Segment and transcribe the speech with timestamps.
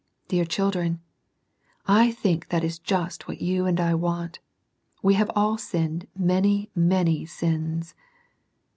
[0.29, 0.99] Dear children,
[1.85, 4.39] I think that is just what you and I want
[5.03, 7.93] We have all sinned many many sins.